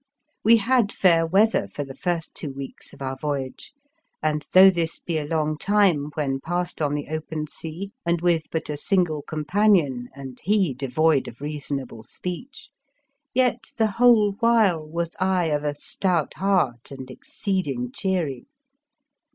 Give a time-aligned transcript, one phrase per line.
[0.43, 3.71] We had fair weather for the first two weeks of our voyage,
[4.19, 8.47] and though this be a long time when passed on the open sea and with
[8.49, 12.71] but a single companion and he devoid of reasonable speech,
[13.35, 18.47] yet, the whole while was I of a stout heart and exceeding cheery.